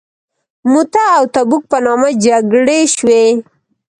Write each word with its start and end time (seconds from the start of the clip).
موته 0.71 1.03
او 1.17 1.23
تبوک 1.33 1.63
په 1.71 1.77
نامه 1.85 2.09
جګړې 2.25 2.79
شوي. 2.95 3.23